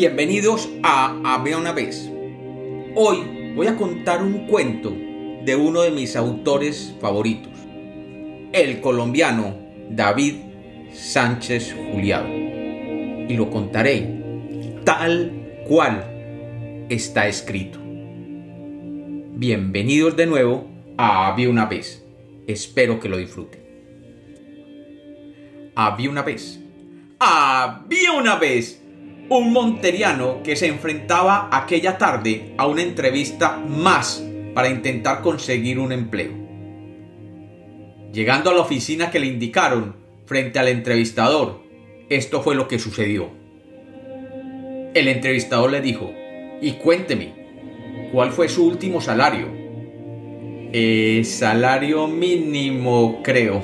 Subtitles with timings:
[0.00, 2.08] Bienvenidos a Había una vez.
[2.94, 7.52] Hoy voy a contar un cuento de uno de mis autores favoritos,
[8.52, 9.56] el colombiano
[9.90, 10.36] David
[10.92, 12.28] Sánchez Juliado.
[12.28, 14.22] Y lo contaré
[14.84, 17.80] tal cual está escrito.
[17.82, 22.06] Bienvenidos de nuevo a Había una vez.
[22.46, 23.62] Espero que lo disfruten.
[25.74, 26.60] Había una vez.
[27.18, 28.80] Había una vez
[29.30, 35.92] un monteriano que se enfrentaba aquella tarde a una entrevista más para intentar conseguir un
[35.92, 36.32] empleo.
[38.12, 41.62] Llegando a la oficina que le indicaron frente al entrevistador,
[42.08, 43.28] esto fue lo que sucedió.
[44.94, 46.10] El entrevistador le dijo,
[46.62, 49.46] y cuénteme, ¿cuál fue su último salario?
[50.72, 53.62] Eh, salario mínimo, creo,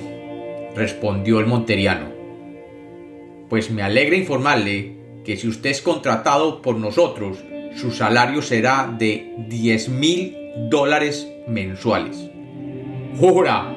[0.77, 2.13] respondió el monteriano.
[3.49, 7.39] Pues me alegra informarle que si usted es contratado por nosotros,
[7.77, 10.37] su salario será de 10 mil
[10.71, 12.31] dólares mensuales.
[13.19, 13.77] ¡Jura!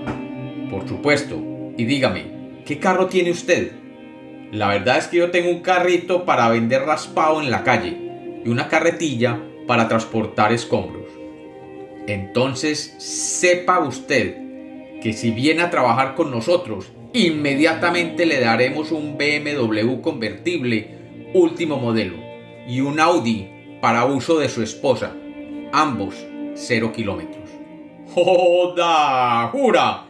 [0.69, 1.41] Por supuesto.
[1.77, 2.25] Y dígame,
[2.65, 3.71] ¿qué carro tiene usted?
[4.51, 7.97] La verdad es que yo tengo un carrito para vender raspado en la calle
[8.43, 11.05] y una carretilla para transportar escombros.
[12.07, 14.37] Entonces, sepa usted
[15.01, 20.96] que si viene a trabajar con nosotros, inmediatamente le daremos un BMW convertible
[21.33, 22.17] último modelo
[22.67, 23.49] y un Audi
[23.81, 25.15] para uso de su esposa,
[25.71, 26.15] ambos
[26.55, 27.49] 0 kilómetros.
[28.13, 29.47] ¡Joda!
[29.49, 30.05] ¡Jura!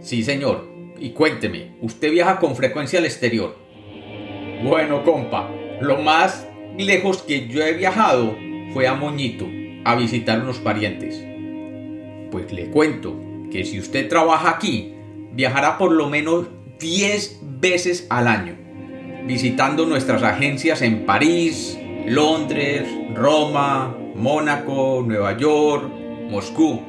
[0.00, 0.68] Sí, señor.
[0.98, 3.56] Y cuénteme, ¿usted viaja con frecuencia al exterior?
[4.64, 8.34] Bueno, compa, lo más lejos que yo he viajado
[8.72, 9.46] fue a Moñito,
[9.84, 11.22] a visitar unos parientes.
[12.30, 13.14] Pues le cuento
[13.50, 14.94] que si usted trabaja aquí,
[15.32, 16.46] viajará por lo menos
[16.78, 18.65] 10 veces al año
[19.26, 25.90] visitando nuestras agencias en París, Londres, Roma, Mónaco, Nueva York,
[26.30, 26.80] Moscú,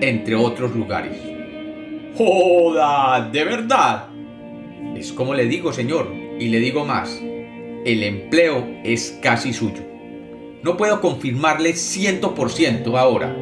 [0.00, 1.18] entre otros lugares.
[2.16, 3.28] ¡Joda!
[3.30, 4.08] ¿De verdad?
[4.96, 7.20] Es como le digo, señor, y le digo más.
[7.84, 9.82] El empleo es casi suyo.
[10.62, 13.36] No puedo confirmarle 100% ahora,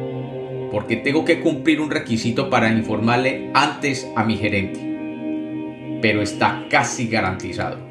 [0.71, 4.95] porque tengo que cumplir un requisito para informarle antes a mi gerente
[6.05, 7.84] pero está casi garantizado.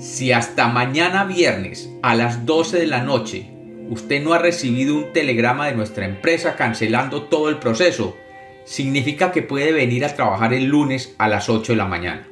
[0.00, 3.50] Si hasta mañana viernes a las 12 de la noche
[3.90, 8.16] usted no ha recibido un telegrama de nuestra empresa cancelando todo el proceso,
[8.64, 12.26] significa que puede venir a trabajar el lunes a las 8 de la mañana.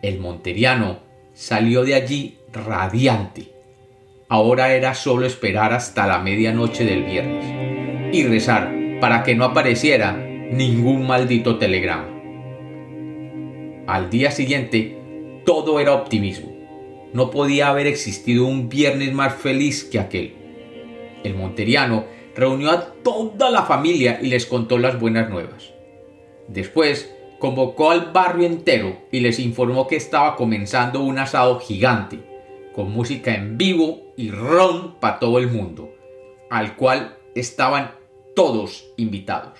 [0.00, 1.00] El monteriano
[1.34, 3.52] salió de allí radiante.
[4.30, 10.12] Ahora era solo esperar hasta la medianoche del viernes y rezar para que no apareciera
[10.12, 12.08] ningún maldito telegrama.
[13.86, 15.03] Al día siguiente,
[15.44, 16.52] todo era optimismo.
[17.12, 20.34] No podía haber existido un viernes más feliz que aquel.
[21.22, 25.72] El monteriano reunió a toda la familia y les contó las buenas nuevas.
[26.48, 32.18] Después convocó al barrio entero y les informó que estaba comenzando un asado gigante,
[32.74, 35.94] con música en vivo y ron para todo el mundo,
[36.50, 37.92] al cual estaban
[38.34, 39.58] todos invitados.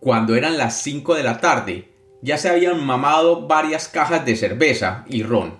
[0.00, 1.88] Cuando eran las 5 de la tarde,
[2.24, 5.58] ya se habían mamado varias cajas de cerveza y ron,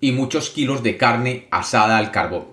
[0.00, 2.46] y muchos kilos de carne asada al carbón.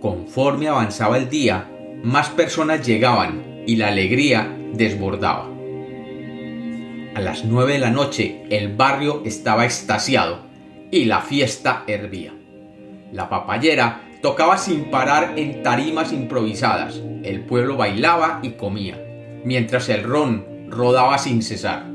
[0.00, 1.70] Conforme avanzaba el día,
[2.02, 5.46] más personas llegaban y la alegría desbordaba.
[7.14, 10.46] A las nueve de la noche el barrio estaba extasiado
[10.90, 12.32] y la fiesta hervía.
[13.12, 18.98] La papayera tocaba sin parar en tarimas improvisadas, el pueblo bailaba y comía,
[19.44, 21.91] mientras el ron rodaba sin cesar.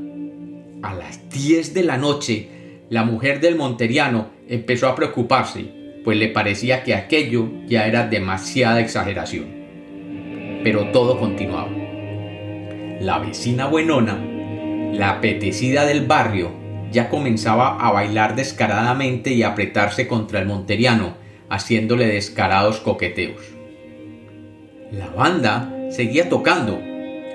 [0.80, 2.48] A las 10 de la noche,
[2.88, 5.64] la mujer del monteriano empezó a preocuparse,
[6.04, 9.46] pues le parecía que aquello ya era demasiada exageración.
[10.62, 11.70] Pero todo continuaba.
[13.00, 14.24] La vecina buenona,
[14.92, 16.52] la apetecida del barrio,
[16.92, 21.16] ya comenzaba a bailar descaradamente y a apretarse contra el monteriano,
[21.50, 23.42] haciéndole descarados coqueteos.
[24.92, 26.80] La banda seguía tocando,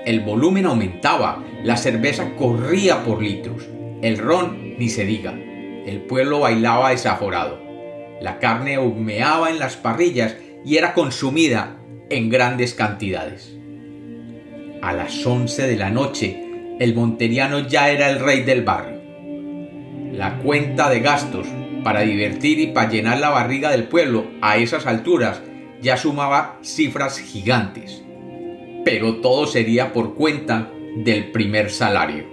[0.04, 3.68] el volumen aumentaba, la cerveza corría por litros,
[4.02, 7.60] el ron ni se diga, el pueblo bailaba desaforado,
[8.20, 11.78] la carne humeaba en las parrillas y era consumida
[12.10, 13.56] en grandes cantidades.
[14.82, 19.00] A las once de la noche, el monteriano ya era el rey del barrio.
[20.12, 21.46] La cuenta de gastos
[21.82, 25.40] para divertir y para llenar la barriga del pueblo a esas alturas
[25.80, 28.04] ya sumaba cifras gigantes
[28.84, 32.24] pero todo sería por cuenta del primer salario.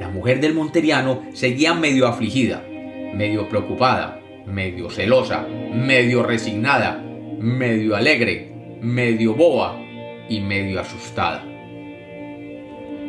[0.00, 2.66] La mujer del monteriano seguía medio afligida,
[3.14, 7.02] medio preocupada, medio celosa, medio resignada,
[7.38, 9.80] medio alegre, medio boa
[10.28, 11.44] y medio asustada.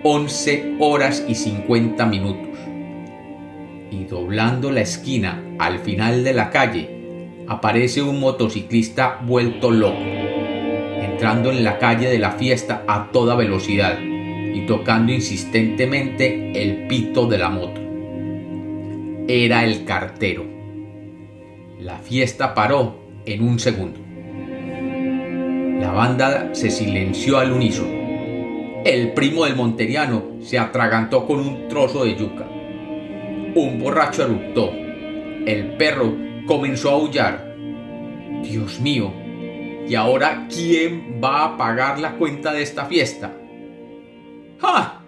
[0.03, 2.57] 11 horas y 50 minutos.
[3.91, 6.89] Y doblando la esquina al final de la calle,
[7.47, 9.99] aparece un motociclista vuelto loco,
[11.17, 17.25] entrando en la calle de la fiesta a toda velocidad y tocando insistentemente el pito
[17.25, 17.81] de la moto.
[19.27, 20.45] Era el cartero.
[21.79, 23.99] La fiesta paró en un segundo.
[25.81, 28.83] La banda se silenció al unísono.
[28.85, 32.47] El primo del monteriano se atragantó con un trozo de yuca.
[33.55, 34.71] Un borracho eruptó.
[34.71, 36.15] El perro
[36.45, 37.55] comenzó a aullar.
[38.43, 39.11] Dios mío,
[39.87, 43.33] ¿y ahora quién va a pagar la cuenta de esta fiesta?
[44.59, 45.03] ¡Ja!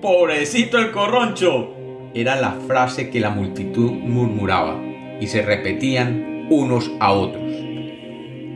[0.00, 1.74] ¡Pobrecito el corroncho!
[2.14, 4.80] Era la frase que la multitud murmuraba
[5.20, 7.52] y se repetían unos a otros.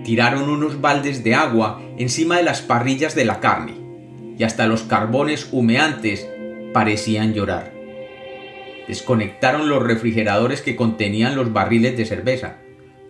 [0.04, 3.74] Tiraron unos baldes de agua encima de las parrillas de la carne
[4.38, 6.28] y hasta los carbones humeantes
[6.72, 7.72] parecían llorar.
[8.86, 12.58] Desconectaron los refrigeradores que contenían los barriles de cerveza.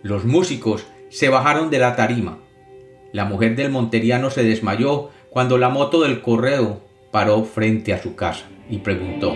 [0.01, 2.39] Los músicos se bajaron de la tarima.
[3.11, 8.15] La mujer del monteriano se desmayó cuando la moto del correo paró frente a su
[8.15, 9.33] casa y preguntó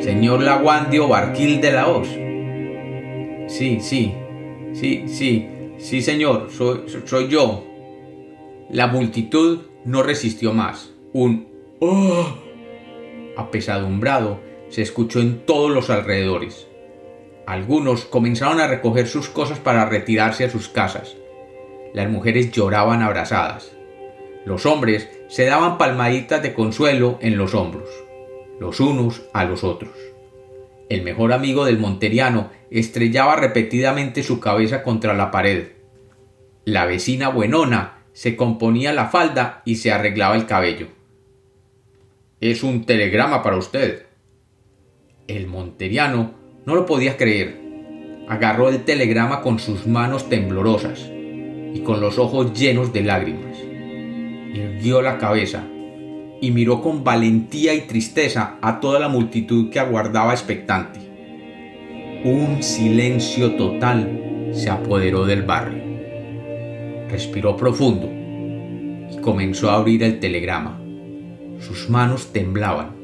[0.00, 2.08] Señor Laguandio Barquil de la Hoz.
[3.48, 4.14] Sí, sí,
[4.72, 5.48] sí, sí,
[5.78, 7.64] sí, señor, soy, soy yo.
[8.70, 10.92] La multitud no resistió más.
[11.12, 11.48] Un
[11.80, 12.24] ¡Oh!
[13.36, 16.68] apesadumbrado se escuchó en todos los alrededores.
[17.46, 21.16] Algunos comenzaron a recoger sus cosas para retirarse a sus casas.
[21.96, 23.72] Las mujeres lloraban abrazadas.
[24.44, 27.88] Los hombres se daban palmaditas de consuelo en los hombros,
[28.60, 29.92] los unos a los otros.
[30.90, 35.68] El mejor amigo del monteriano estrellaba repetidamente su cabeza contra la pared.
[36.66, 40.88] La vecina buenona se componía la falda y se arreglaba el cabello.
[42.42, 44.04] Es un telegrama para usted.
[45.28, 46.34] El monteriano
[46.66, 47.58] no lo podía creer.
[48.28, 51.15] Agarró el telegrama con sus manos temblorosas
[51.74, 53.56] y con los ojos llenos de lágrimas
[54.58, 55.64] irguió la cabeza
[56.40, 61.00] y miró con valentía y tristeza a toda la multitud que aguardaba expectante.
[62.24, 65.82] Un silencio total se apoderó del barrio.
[67.08, 68.08] Respiró profundo
[69.10, 70.80] y comenzó a abrir el telegrama.
[71.60, 72.96] Sus manos temblaban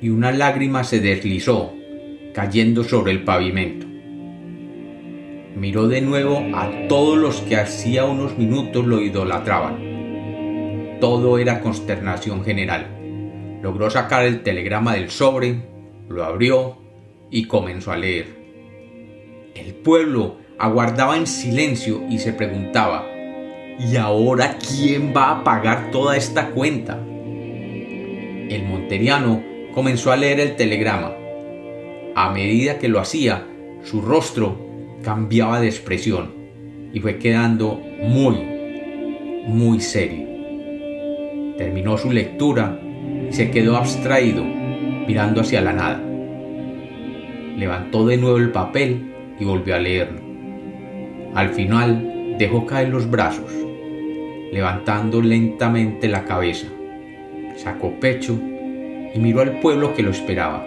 [0.00, 1.72] y una lágrima se deslizó,
[2.34, 3.86] cayendo sobre el pavimento.
[5.56, 9.96] Miró de nuevo a todos los que hacía unos minutos lo idolatraban
[11.00, 13.58] todo era consternación general.
[13.62, 15.56] Logró sacar el telegrama del sobre,
[16.08, 16.78] lo abrió
[17.30, 18.26] y comenzó a leer.
[19.54, 23.06] El pueblo aguardaba en silencio y se preguntaba,
[23.78, 26.98] ¿y ahora quién va a pagar toda esta cuenta?
[26.98, 29.42] El monteriano
[29.74, 31.12] comenzó a leer el telegrama.
[32.14, 33.46] A medida que lo hacía,
[33.84, 34.65] su rostro
[35.06, 36.32] cambiaba de expresión
[36.92, 38.34] y fue quedando muy,
[39.46, 40.26] muy serio.
[41.56, 42.80] Terminó su lectura
[43.30, 46.02] y se quedó abstraído, mirando hacia la nada.
[47.56, 50.20] Levantó de nuevo el papel y volvió a leerlo.
[51.36, 53.52] Al final dejó caer los brazos,
[54.50, 56.66] levantando lentamente la cabeza.
[57.54, 58.36] Sacó pecho
[59.14, 60.66] y miró al pueblo que lo esperaba.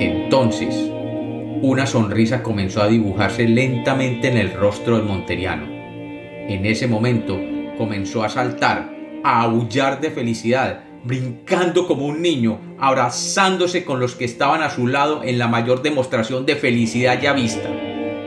[0.00, 0.90] Entonces,
[1.62, 5.64] una sonrisa comenzó a dibujarse lentamente en el rostro del monteriano.
[5.64, 7.40] En ese momento
[7.78, 8.92] comenzó a saltar
[9.22, 14.88] a aullar de felicidad, brincando como un niño, abrazándose con los que estaban a su
[14.88, 17.70] lado en la mayor demostración de felicidad ya vista,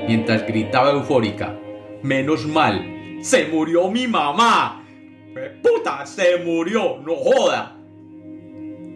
[0.08, 1.60] mientras gritaba eufórica,
[2.04, 4.82] menos mal, se murió mi mamá.
[5.62, 6.06] ¡Puta!
[6.06, 7.01] ¡Se murió!
[7.06, 7.75] ¡No joda!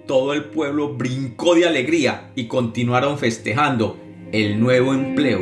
[0.08, 5.40] Todo el pueblo brincó de alegría y continuaron festejando el nuevo empleo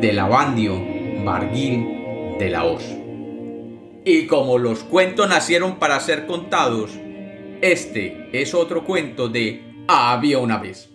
[0.00, 0.80] del Abandio
[1.24, 2.84] Barguil de la Hoz.
[4.04, 6.92] Y como los cuentos nacieron para ser contados,
[7.60, 10.89] este es otro cuento de Había una vez.